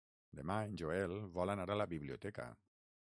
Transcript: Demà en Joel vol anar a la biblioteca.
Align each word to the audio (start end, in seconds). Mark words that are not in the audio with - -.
Demà 0.37 0.55
en 0.69 0.73
Joel 0.81 1.13
vol 1.37 1.55
anar 1.55 1.67
a 1.75 1.77
la 1.83 1.87
biblioteca. 1.93 2.49